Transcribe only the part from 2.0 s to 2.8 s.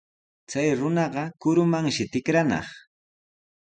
tikranaq.